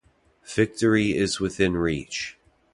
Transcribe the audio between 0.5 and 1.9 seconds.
Victory is within